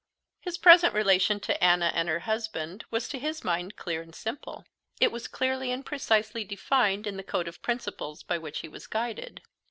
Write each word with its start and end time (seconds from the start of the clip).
His 0.39 0.57
present 0.57 0.95
relation 0.95 1.39
to 1.41 1.63
Anna 1.63 1.91
and 1.93 2.07
to 2.07 2.13
her 2.13 2.19
husband 2.21 2.85
was 2.89 3.07
to 3.09 3.19
his 3.19 3.43
mind 3.43 3.75
clear 3.75 4.01
and 4.01 4.15
simple. 4.15 4.65
It 4.99 5.11
was 5.11 5.27
clearly 5.27 5.71
and 5.71 5.85
precisely 5.85 6.43
defined 6.43 7.05
in 7.05 7.17
the 7.17 7.23
code 7.23 7.47
of 7.47 7.61
principles 7.61 8.23
by 8.23 8.39
which 8.39 8.61
he 8.61 8.67
was 8.67 8.87
guided. 8.87 9.43